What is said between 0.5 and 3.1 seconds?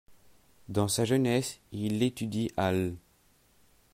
Dans sa jeunesse, il étudie à l'.